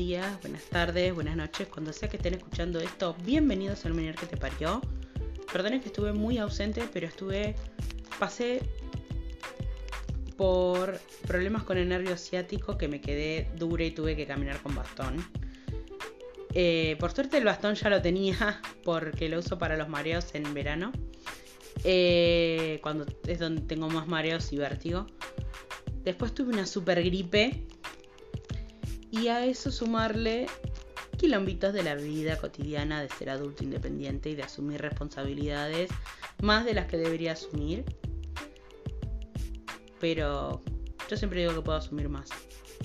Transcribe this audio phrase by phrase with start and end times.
[0.00, 4.24] días, buenas tardes, buenas noches, cuando sea que estén escuchando esto, bienvenidos al Menier que
[4.24, 4.80] te parió.
[5.52, 7.54] Perdonen que estuve muy ausente, pero estuve,
[8.18, 8.62] pasé
[10.38, 14.74] por problemas con el nervio ciático que me quedé dura y tuve que caminar con
[14.74, 15.16] bastón.
[16.54, 20.54] Eh, por suerte el bastón ya lo tenía porque lo uso para los mareos en
[20.54, 20.92] verano.
[21.84, 25.06] Eh, cuando es donde tengo más mareos y vértigo.
[26.04, 27.66] Después tuve una super gripe.
[29.10, 30.46] Y a eso sumarle
[31.16, 35.90] quilombitos de la vida cotidiana de ser adulto independiente y de asumir responsabilidades
[36.40, 37.84] más de las que debería asumir.
[40.00, 40.62] Pero
[41.08, 42.30] yo siempre digo que puedo asumir más.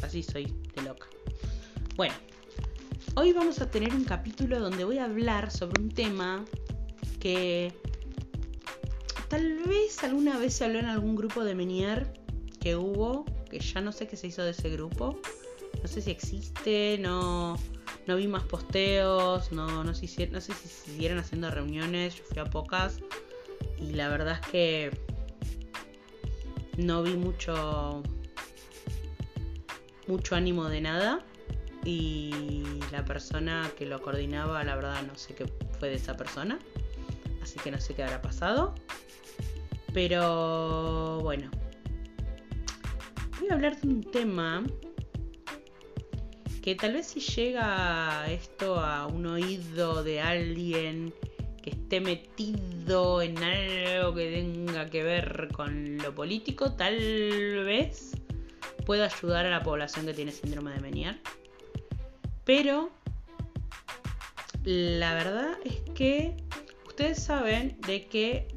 [0.02, 1.08] Así soy de loca.
[1.96, 2.14] Bueno,
[3.16, 6.44] hoy vamos a tener un capítulo donde voy a hablar sobre un tema
[7.22, 7.72] que
[9.30, 12.12] tal vez alguna vez se habló en algún grupo de Menier
[12.60, 15.20] que hubo, que ya no sé qué se hizo de ese grupo.
[15.86, 17.60] No sé si existe, no,
[18.08, 22.40] no vi más posteos, no, no, sé, no sé si siguieron haciendo reuniones, yo fui
[22.40, 22.98] a pocas
[23.78, 24.92] y la verdad es que
[26.78, 28.02] no vi mucho
[30.08, 31.24] mucho ánimo de nada
[31.84, 35.46] y la persona que lo coordinaba la verdad no sé qué
[35.78, 36.58] fue de esa persona
[37.44, 38.74] así que no sé qué habrá pasado
[39.94, 41.52] pero bueno.
[43.40, 44.64] Voy a hablar de un tema
[46.66, 51.14] que tal vez si llega esto a un oído de alguien
[51.62, 56.96] que esté metido en algo que tenga que ver con lo político, tal
[57.66, 58.14] vez
[58.84, 61.20] pueda ayudar a la población que tiene síndrome de Menier.
[62.46, 62.90] Pero
[64.64, 66.36] la verdad es que
[66.88, 68.48] ustedes saben de que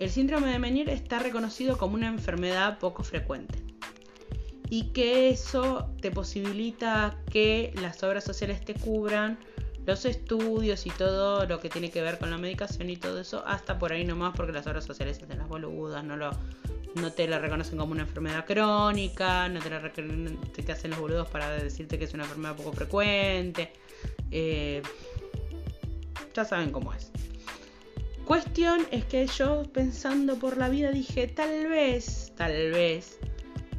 [0.00, 3.67] el síndrome de Menier está reconocido como una enfermedad poco frecuente
[4.70, 9.38] y que eso te posibilita que las obras sociales te cubran
[9.86, 13.42] los estudios y todo lo que tiene que ver con la medicación y todo eso,
[13.46, 16.30] hasta por ahí nomás, porque las obras sociales de las boludas, no lo
[16.94, 21.28] no te la reconocen como una enfermedad crónica, no te, la te hacen los boludos
[21.28, 23.72] para decirte que es una enfermedad poco frecuente.
[24.30, 24.82] Eh,
[26.34, 27.10] ya saben cómo es.
[28.24, 33.18] Cuestión es que yo pensando por la vida dije, tal vez, tal vez,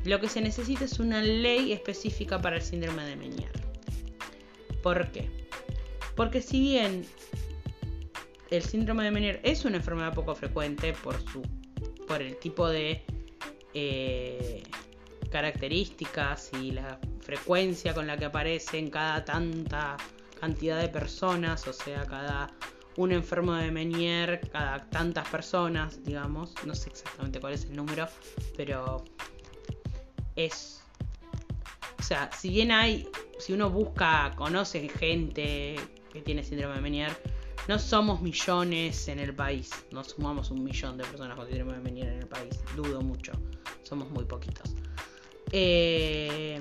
[0.09, 3.51] lo que se necesita es una ley específica para el síndrome de Menier.
[4.81, 5.29] ¿Por qué?
[6.15, 7.05] Porque si bien
[8.49, 11.43] el síndrome de Menier es una enfermedad poco frecuente por, su,
[12.07, 13.03] por el tipo de
[13.75, 14.63] eh,
[15.29, 19.95] características y la frecuencia con la que aparece en cada tanta
[20.39, 22.49] cantidad de personas, o sea, cada
[22.95, 28.07] un enfermo de Menier, cada tantas personas, digamos, no sé exactamente cuál es el número,
[28.57, 29.05] pero
[30.45, 30.81] es...
[32.00, 33.07] O sea, si bien hay,
[33.39, 35.75] si uno busca, conoce gente,
[36.11, 37.11] que tiene síndrome de Menier.
[37.67, 41.79] No somos millones en el país, no sumamos un millón de personas con síndrome de
[41.79, 43.31] Menier en el país, dudo mucho,
[43.83, 44.73] somos muy poquitos.
[45.51, 46.59] Eh,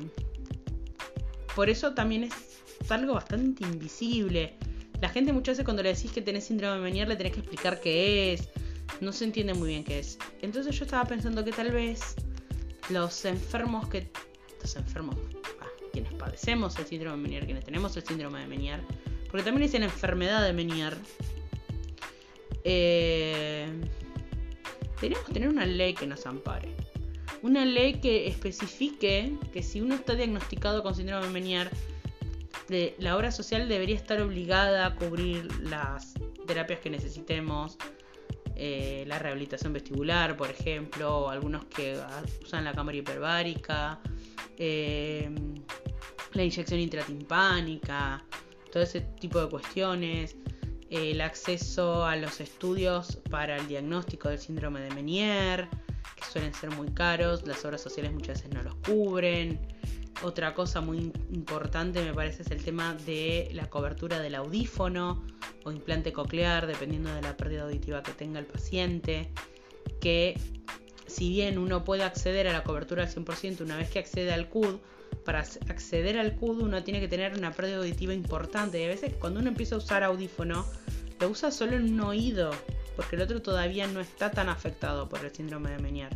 [1.55, 2.35] por eso también es
[2.91, 4.55] algo bastante invisible.
[5.01, 7.41] La gente muchas veces cuando le decís que tenés síndrome de Menier le tenés que
[7.41, 8.49] explicar qué es,
[9.01, 10.19] no se entiende muy bien qué es.
[10.43, 12.17] Entonces yo estaba pensando que tal vez
[12.91, 14.11] los enfermos que...
[14.61, 15.17] Los enfermos,
[15.61, 18.81] ah, quienes padecemos el síndrome de Menier, quienes tenemos el síndrome de Menier,
[19.31, 20.97] porque también dicen enfermedad de Menier.
[22.65, 23.69] Eh,
[25.01, 26.75] que tener una ley que nos ampare.
[27.43, 31.71] Una ley que especifique que si uno está diagnosticado con síndrome de Menier,
[32.99, 36.15] la obra social debería estar obligada a cubrir las
[36.47, 37.79] terapias que necesitemos,
[38.61, 41.97] eh, la rehabilitación vestibular, por ejemplo, algunos que
[42.43, 44.01] usan la cámara hiperbárica,
[44.57, 45.31] eh,
[46.33, 48.25] la inyección intratimpánica,
[48.73, 50.35] todo ese tipo de cuestiones,
[50.91, 55.69] el acceso a los estudios para el diagnóstico del síndrome de Menier,
[56.17, 59.61] que suelen ser muy caros, las obras sociales muchas veces no los cubren.
[60.23, 65.25] Otra cosa muy importante me parece es el tema de la cobertura del audífono
[65.65, 69.31] o implante coclear, dependiendo de la pérdida auditiva que tenga el paciente,
[70.01, 70.39] que
[71.07, 74.49] si bien uno puede acceder a la cobertura al 100% una vez que accede al
[74.49, 74.77] CUD,
[75.25, 79.15] para acceder al CUD uno tiene que tener una pérdida auditiva importante y a veces
[79.21, 80.67] cuando uno empieza a usar audífono
[81.21, 82.51] lo usa solo en un oído
[82.97, 86.11] porque el otro todavía no está tan afectado por el síndrome de Menier.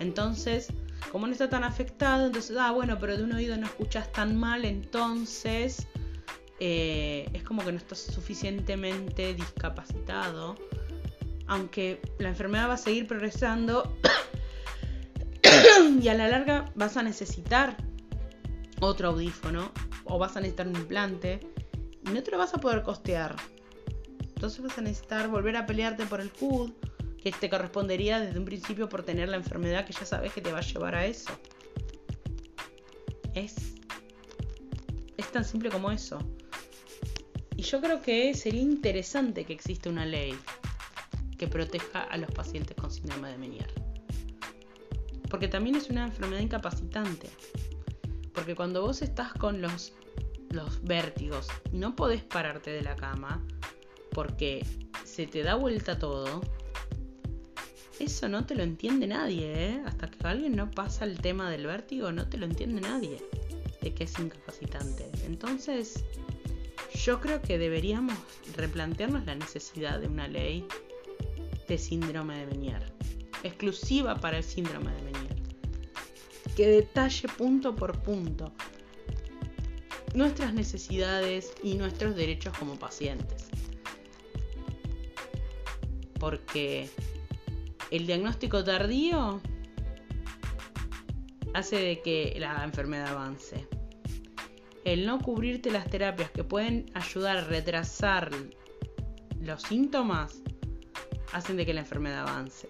[0.00, 0.68] Entonces,
[1.12, 4.36] como no está tan afectado, entonces, ah, bueno, pero de un oído no escuchas tan
[4.36, 5.86] mal, entonces
[6.60, 10.56] eh, es como que no estás suficientemente discapacitado.
[11.46, 13.96] Aunque la enfermedad va a seguir progresando
[16.00, 17.76] y a la larga vas a necesitar
[18.80, 19.70] otro audífono
[20.04, 21.40] o vas a necesitar un implante
[22.06, 23.36] y no te lo vas a poder costear.
[24.20, 26.70] Entonces vas a necesitar volver a pelearte por el CUD,
[27.24, 30.52] que te correspondería desde un principio por tener la enfermedad que ya sabes que te
[30.52, 31.30] va a llevar a eso.
[33.32, 33.56] Es,
[35.16, 36.18] es tan simple como eso.
[37.56, 40.36] Y yo creo que sería interesante que exista una ley
[41.38, 43.72] que proteja a los pacientes con síndrome de Meniere.
[45.30, 47.30] Porque también es una enfermedad incapacitante.
[48.34, 49.94] Porque cuando vos estás con los,
[50.50, 53.42] los vértigos no podés pararte de la cama
[54.12, 54.64] porque
[55.04, 56.42] se te da vuelta todo,
[58.00, 59.82] eso no te lo entiende nadie, ¿eh?
[59.86, 63.22] Hasta que alguien no pasa el tema del vértigo, no te lo entiende nadie
[63.80, 65.10] de que es incapacitante.
[65.26, 66.04] Entonces,
[66.94, 68.16] yo creo que deberíamos
[68.56, 70.66] replantearnos la necesidad de una ley
[71.68, 72.86] de síndrome de Meniere,
[73.42, 75.42] exclusiva para el síndrome de Meniere,
[76.56, 78.52] que detalle punto por punto
[80.14, 83.48] nuestras necesidades y nuestros derechos como pacientes.
[86.18, 86.88] Porque
[87.94, 89.40] el diagnóstico tardío
[91.54, 93.68] hace de que la enfermedad avance
[94.84, 98.30] el no cubrirte las terapias que pueden ayudar a retrasar
[99.40, 100.42] los síntomas
[101.32, 102.68] hacen de que la enfermedad avance.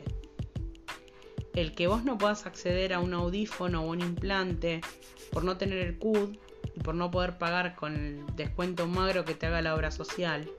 [1.55, 4.81] El que vos no puedas acceder a un audífono o un implante
[5.33, 6.37] por no tener el CUD
[6.75, 10.51] y por no poder pagar con el descuento magro que te haga la obra social,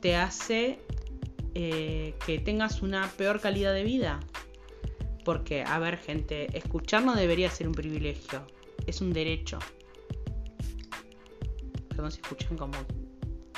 [0.00, 0.80] te hace
[1.54, 4.20] eh, que tengas una peor calidad de vida.
[5.24, 8.44] Porque, a ver, gente, escuchar no debería ser un privilegio
[8.86, 9.58] es un derecho.
[11.88, 12.74] Perdón si escuchan como...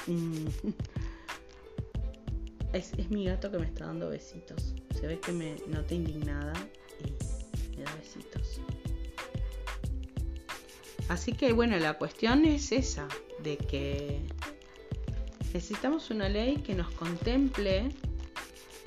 [2.73, 4.75] es, es mi gato que me está dando besitos.
[4.99, 6.53] Se ve que me noté indignada
[7.01, 8.61] y me da besitos.
[11.09, 13.09] Así que bueno, la cuestión es esa,
[13.43, 14.21] de que
[15.55, 17.89] necesitamos una ley que nos contemple,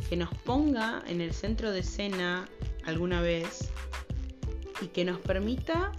[0.09, 2.47] que nos ponga en el centro de escena
[2.85, 3.69] alguna vez
[4.81, 5.93] y que nos permita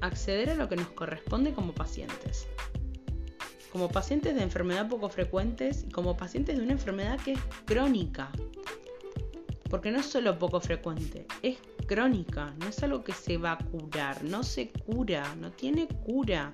[0.00, 2.46] acceder a lo que nos corresponde como pacientes.
[3.72, 8.30] Como pacientes de enfermedad poco frecuentes y como pacientes de una enfermedad que es crónica.
[9.68, 11.58] Porque no es solo poco frecuente, es
[11.88, 16.52] crónica, no es algo que se va a curar, no se cura, no tiene cura.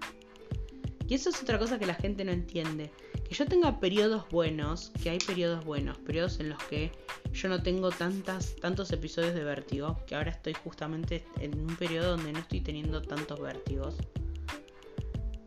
[1.06, 2.90] Y eso es otra cosa que la gente no entiende.
[3.32, 6.92] Que yo tenga periodos buenos, que hay periodos buenos, periodos en los que
[7.32, 12.10] yo no tengo tantas, tantos episodios de vértigo, que ahora estoy justamente en un periodo
[12.18, 13.96] donde no estoy teniendo tantos vértigos.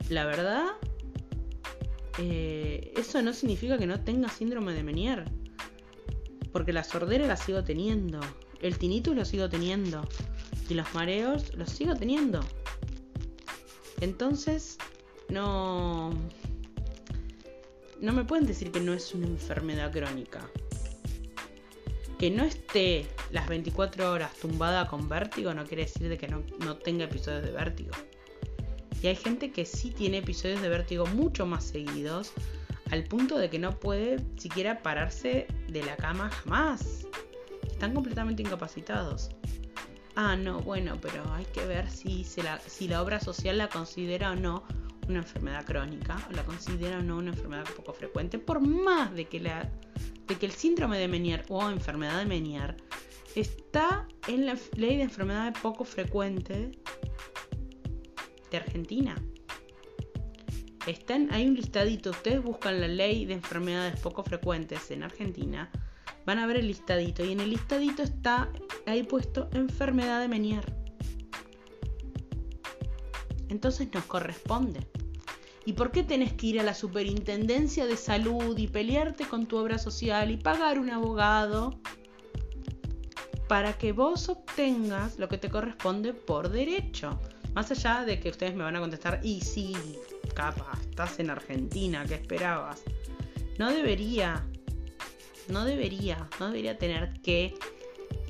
[0.10, 0.66] La verdad,
[2.18, 5.26] eh, eso no significa que no tenga síndrome de Menier.
[6.52, 8.20] Porque la sordera la sigo teniendo.
[8.64, 10.08] El tinnitus lo sigo teniendo.
[10.70, 12.40] Y los mareos los sigo teniendo.
[14.02, 14.80] Entonces,
[15.30, 16.10] no...
[18.06, 20.48] No me pueden decir que no es una enfermedad crónica
[22.20, 26.44] que no esté las 24 horas tumbada con vértigo no quiere decir de que no,
[26.78, 27.96] tenga episodios de vértigo.
[29.02, 32.32] Y hay gente que sí tiene episodios de vértigo mucho más seguidos,
[32.92, 37.08] al punto de que no puede siquiera pararse de la cama jamás.
[37.66, 39.32] Están completamente incapacitados.
[40.16, 44.32] Ah, no, bueno, pero hay que ver si, la, si la obra social la considera
[44.32, 44.64] o no
[45.08, 49.40] una enfermedad crónica, la considera o no una enfermedad poco frecuente, por más de que
[49.40, 49.72] la
[50.28, 52.76] de que el síndrome de Menier o enfermedad de Menier
[53.36, 56.72] está en la ley de enfermedades poco frecuente
[58.50, 59.16] de Argentina.
[60.88, 65.72] Están, hay un listadito, ustedes buscan la ley de enfermedades poco frecuentes en Argentina,
[66.26, 68.52] van a ver el listadito y en el listadito está
[68.86, 70.85] ahí puesto enfermedad de Menier.
[73.56, 74.82] Entonces nos corresponde.
[75.64, 79.56] ¿Y por qué tenés que ir a la superintendencia de salud y pelearte con tu
[79.56, 81.80] obra social y pagar un abogado
[83.48, 87.18] para que vos obtengas lo que te corresponde por derecho?
[87.54, 89.74] Más allá de que ustedes me van a contestar, y sí,
[90.34, 92.84] capa, estás en Argentina, ¿qué esperabas?
[93.58, 94.46] No debería,
[95.48, 97.54] no debería, no debería tener que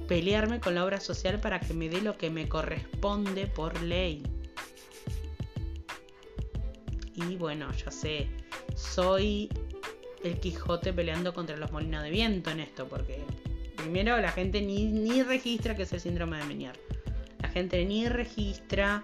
[0.08, 4.22] pelearme con la obra social para que me dé lo que me corresponde por ley.
[7.16, 8.28] Y bueno, ya sé,
[8.76, 9.50] soy
[10.24, 13.24] el Quijote peleando contra los molinos de viento en esto, porque
[13.78, 16.80] primero la gente ni, ni registra que es el síndrome de Menier.
[17.42, 19.02] La gente ni registra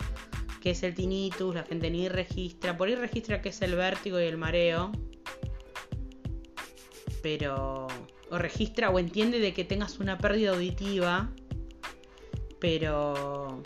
[0.62, 4.20] que es el tinnitus, la gente ni registra, por ahí registra que es el vértigo
[4.20, 4.92] y el mareo,
[7.22, 7.88] pero
[8.30, 11.30] o registra o entiende de que tengas una pérdida auditiva,
[12.60, 13.62] pero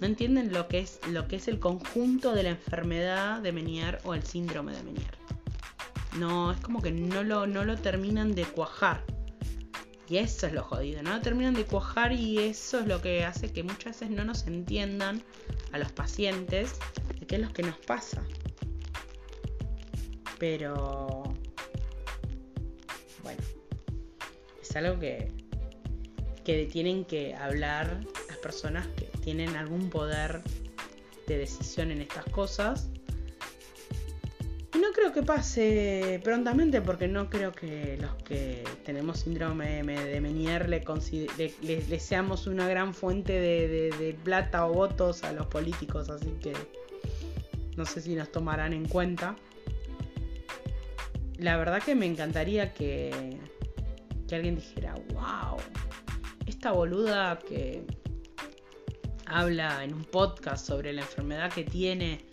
[0.00, 3.98] No entienden lo que es, lo que es el conjunto de la enfermedad de Menier
[4.04, 5.16] o el síndrome de Menier.
[6.18, 9.04] No, es como que no lo, no lo terminan de cuajar.
[10.08, 13.24] Y eso es lo jodido, no lo terminan de cuajar y eso es lo que
[13.24, 15.22] hace que muchas veces no nos entiendan
[15.72, 16.74] a los pacientes
[17.18, 18.22] de qué es lo que nos pasa.
[20.38, 21.34] Pero
[23.24, 23.42] bueno,
[24.62, 25.32] es algo que,
[26.46, 27.98] que tienen que hablar
[28.28, 30.42] las personas que tienen algún poder
[31.26, 32.88] de decisión en estas cosas
[34.72, 40.20] y no creo que pase prontamente porque no creo que los que tenemos síndrome de
[40.20, 46.52] Menier le, seamos una gran fuente de, plata o votos a los políticos, así que
[47.76, 49.34] no sé si nos tomarán en cuenta.
[51.38, 53.36] La verdad que me encantaría que,
[54.28, 55.58] que alguien dijera, wow,
[56.46, 57.84] esta boluda que
[59.26, 62.24] habla en un podcast sobre la enfermedad que tiene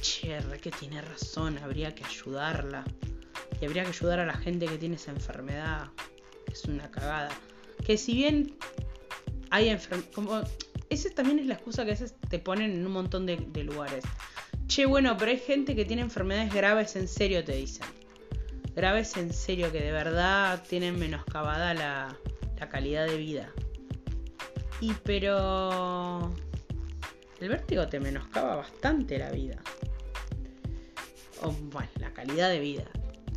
[0.00, 2.84] che, que tiene razón, habría que ayudarla.
[3.60, 5.88] Y habría que ayudar a la gente que tiene esa enfermedad.
[6.52, 7.30] Es una cagada.
[7.84, 8.56] Que si bien
[9.50, 10.50] hay enfermedades...
[10.90, 14.04] Esa también es la excusa que a veces te ponen en un montón de, lugares.
[14.66, 17.86] Che, bueno, pero hay gente que tiene enfermedades graves en serio, te dicen.
[18.74, 22.16] Graves en serio, que de verdad tienen menoscabada la,
[22.68, 23.52] calidad de vida.
[24.80, 26.32] Y pero...
[27.40, 29.60] El vértigo te menoscaba bastante la vida
[31.44, 32.84] o bueno, la calidad de vida,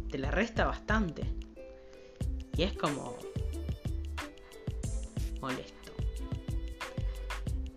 [0.09, 1.23] te la resta bastante.
[2.55, 3.17] Y es como
[5.41, 5.91] molesto.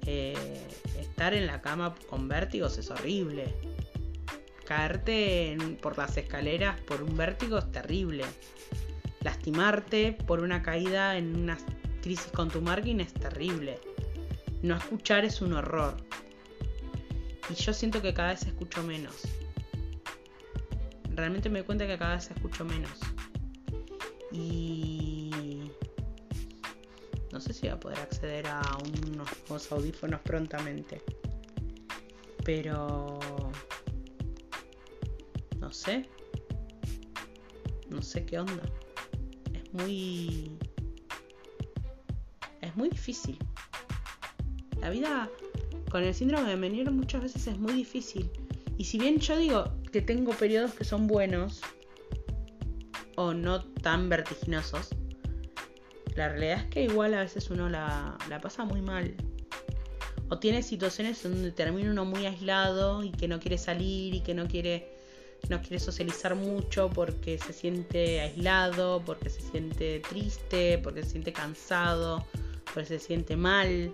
[0.07, 0.66] Eh,
[0.99, 3.54] estar en la cama con vértigos es horrible.
[4.64, 8.25] Caerte por las escaleras por un vértigo es terrible.
[9.22, 11.58] Lastimarte por una caída en una
[12.02, 13.78] crisis con tu margin es terrible.
[14.62, 15.96] No escuchar es un horror.
[17.48, 19.26] Y yo siento que cada vez escucho menos
[21.20, 22.98] realmente me doy cuenta que cada vez escucho menos.
[24.32, 25.70] Y
[27.32, 28.62] no sé si voy a poder acceder a
[29.46, 31.02] unos audífonos prontamente.
[32.44, 33.18] Pero
[35.58, 36.08] no sé.
[37.88, 38.62] No sé qué onda.
[42.60, 43.38] Es muy difícil.
[44.80, 45.28] La vida
[45.90, 48.30] con el síndrome de Meniere muchas veces es muy difícil.
[48.78, 51.60] Y si bien yo digo, que tengo periodos que son buenos
[53.16, 54.90] o no tan vertiginosos,
[56.16, 59.14] la realidad es que igual a veces uno la, pasa muy mal.
[60.28, 64.34] O tiene situaciones donde termina uno muy aislado y que no quiere salir y que
[64.34, 64.88] no quiere,
[65.49, 71.32] no quiere socializar mucho porque se siente aislado, porque se siente triste, porque se siente
[71.32, 72.25] cansado,
[72.73, 73.92] porque se siente mal.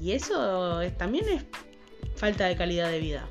[0.00, 1.44] Y eso también es
[2.16, 3.28] falta de calidad de vida.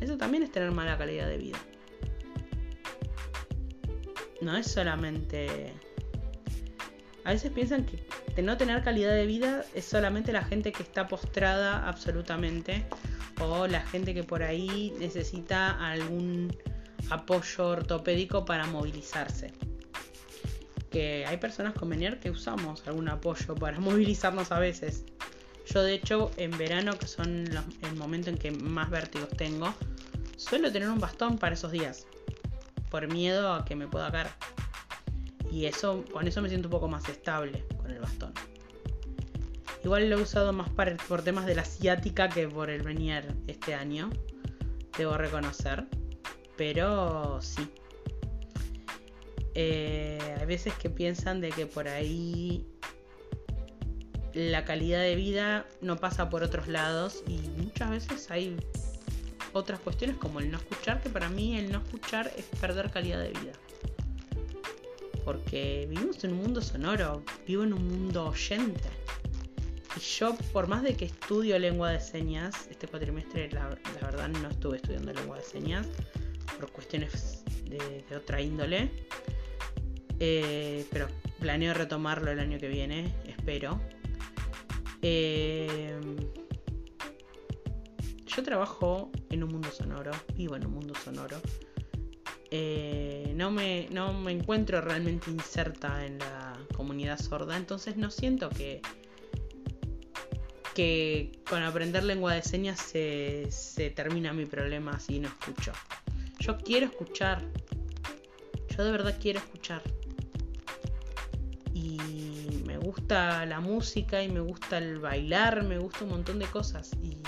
[0.00, 1.58] Eso también es tener mala calidad de vida.
[4.40, 5.72] No es solamente...
[7.24, 8.07] A veces piensan que
[8.38, 12.86] de no tener calidad de vida es solamente la gente que está postrada absolutamente
[13.40, 16.56] o la gente que por ahí necesita algún
[17.10, 19.52] apoyo ortopédico para movilizarse.
[20.88, 25.02] Que hay personas con que usamos algún apoyo para movilizarnos a veces.
[25.66, 27.44] Yo de hecho en verano, que son
[27.82, 29.74] el momento en que más vértigos tengo,
[30.36, 32.06] suelo tener un bastón para esos días.
[32.88, 34.28] Por miedo a que me pueda caer.
[35.50, 38.32] Y eso, con eso me siento un poco más estable el bastón.
[39.84, 43.74] Igual lo he usado más por temas de la asiática que por el Venier este
[43.74, 44.10] año.
[44.96, 45.86] Debo reconocer.
[46.56, 47.68] Pero sí.
[49.54, 52.66] Eh, hay veces que piensan de que por ahí
[54.34, 58.56] la calidad de vida no pasa por otros lados y muchas veces hay
[59.52, 63.20] otras cuestiones como el no escuchar, que para mí el no escuchar es perder calidad
[63.20, 63.52] de vida.
[65.28, 68.88] Porque vivimos en un mundo sonoro, vivo en un mundo oyente.
[69.94, 73.68] Y yo, por más de que estudio lengua de señas, este cuatrimestre la,
[74.00, 75.86] verdad no estuve estudiando lengua de señas
[76.56, 78.90] por cuestiones de, otra índole.
[80.18, 81.08] Eh, pero
[81.40, 83.78] planeo retomarlo el año que viene, espero.
[85.02, 85.94] Eh,
[88.24, 91.36] yo trabajo en un mundo sonoro, vivo en un mundo sonoro.
[92.50, 98.48] Eh, no, me, no me encuentro realmente inserta en la comunidad sorda, entonces no siento
[98.48, 98.80] que,
[100.74, 105.72] que con aprender lengua de señas se, se termina mi problema si no escucho.
[106.40, 107.42] Yo quiero escuchar,
[108.76, 109.82] yo de verdad quiero escuchar.
[111.74, 111.98] Y
[112.88, 117.18] gusta la música y me gusta el bailar, me gusta un montón de cosas y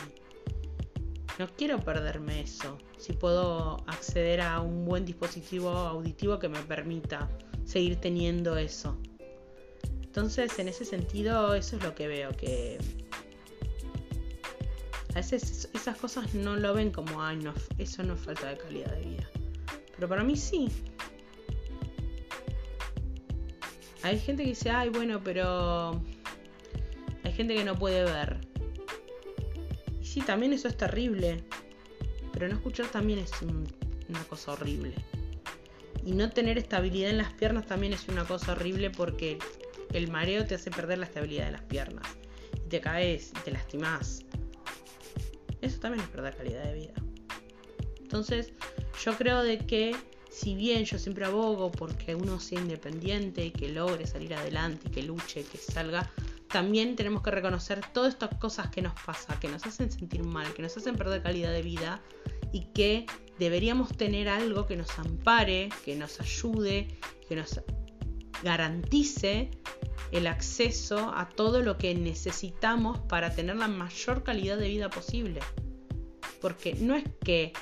[1.41, 2.77] no quiero perderme eso.
[2.99, 7.31] Si puedo acceder a un buen dispositivo auditivo que me permita
[7.65, 8.99] seguir teniendo eso.
[10.03, 12.77] Entonces, en ese sentido, eso es lo que veo, que
[15.13, 18.59] a veces esas cosas no lo ven como, ay, no, eso no es falta de
[18.59, 19.31] calidad de vida.
[19.95, 20.69] Pero para mí sí.
[24.03, 26.03] Hay gente que dice, ay, bueno, pero
[27.25, 28.50] hay gente que no puede ver.
[30.11, 31.45] Sí, también eso es terrible.
[32.33, 34.93] Pero no escuchar también es una cosa horrible.
[36.05, 39.39] Y no tener estabilidad en las piernas también es una cosa horrible porque
[39.93, 42.09] el mareo te hace perder la estabilidad de las piernas.
[42.57, 44.25] Y te caes y te lastimas.
[45.61, 46.95] Eso también es perder calidad de vida.
[48.01, 48.53] Entonces,
[49.05, 49.95] yo creo de que
[50.29, 54.91] si bien yo siempre abogo porque uno sea independiente y que logre salir adelante y
[54.91, 56.11] que luche, que salga,
[56.53, 60.53] también tenemos que reconocer todas estas cosas que nos pasan, que nos hacen sentir mal,
[60.53, 62.03] que nos hacen perder calidad de vida
[62.53, 63.07] y que
[63.39, 67.61] deberíamos tener algo que nos ampare, que nos ayude, que nos
[68.43, 69.51] garantice
[70.11, 75.41] el acceso a todo lo que necesitamos para tener la mayor calidad de vida posible.
[76.41, 77.53] Porque no es que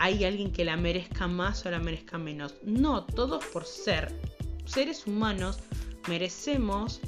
[0.00, 2.56] hay alguien que la merezca más o la merezca menos.
[2.64, 4.12] No, todos por ser
[4.64, 5.60] seres humanos
[6.08, 7.00] merecemos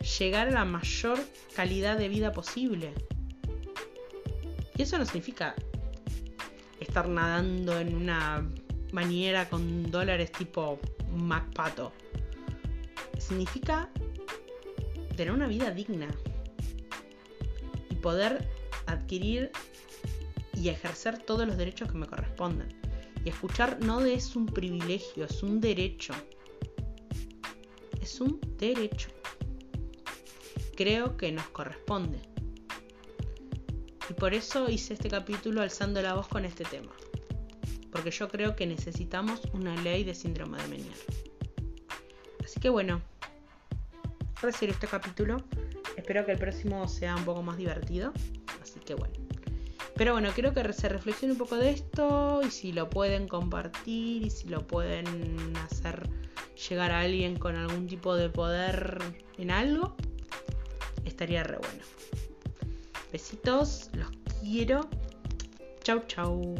[0.00, 1.18] llegar a la mayor
[1.54, 2.92] calidad de vida posible.
[4.76, 5.54] Y eso no significa
[6.80, 8.48] estar nadando en una
[8.92, 10.80] bañera con dólares tipo
[11.12, 11.92] MacPato.
[13.18, 13.90] Significa
[15.16, 16.08] tener una vida digna
[17.90, 18.48] y poder
[18.86, 19.52] adquirir
[20.54, 22.68] y ejercer todos los derechos que me correspondan.
[23.24, 26.14] Y escuchar no es un privilegio, es un derecho.
[28.00, 29.10] Es un derecho.
[30.80, 32.22] Creo que nos corresponde.
[34.08, 36.90] Y por eso hice este capítulo alzando la voz con este tema.
[37.92, 40.96] Porque yo creo que necesitamos una ley de síndrome de Menier.
[42.42, 43.02] Así que bueno,
[44.40, 45.36] recibir este capítulo.
[45.98, 48.14] Espero que el próximo sea un poco más divertido.
[48.62, 49.12] Así que bueno.
[49.96, 54.22] Pero bueno, quiero que se reflexione un poco de esto y si lo pueden compartir
[54.22, 55.04] y si lo pueden
[55.58, 56.08] hacer
[56.70, 58.96] llegar a alguien con algún tipo de poder
[59.36, 59.94] en algo,
[61.20, 61.84] estaría re bueno.
[63.12, 64.08] Besitos, los
[64.40, 64.88] quiero.
[65.82, 66.54] Chau, chau.